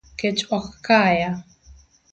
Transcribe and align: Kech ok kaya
Kech 0.19 0.41
ok 0.57 0.63
kaya 0.85 1.29